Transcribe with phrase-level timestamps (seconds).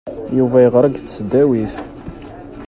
[0.37, 1.75] Yuba yeɣra deg tesdawit.